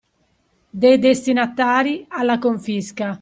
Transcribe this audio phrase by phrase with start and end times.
[0.71, 3.09] Dei destinatari alla confisca